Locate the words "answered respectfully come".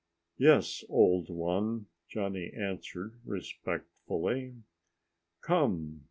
2.53-5.99